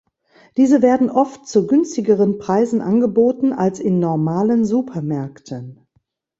Diese 0.57 0.81
werden 0.81 1.11
oft 1.11 1.47
zu 1.47 1.67
günstigeren 1.67 2.39
Preisen 2.39 2.81
angeboten 2.81 3.53
als 3.53 3.79
in 3.79 3.99
normalen 3.99 4.65
Supermärkten. 4.65 5.85